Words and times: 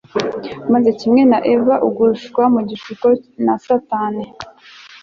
maze 0.73 0.89
kimwe 0.99 1.21
na 1.31 1.39
Eva 1.53 1.75
ugushwa 1.87 2.43
mu 2.53 2.61
gishuko 2.69 3.07
na 3.45 3.53
Satani 3.65 4.23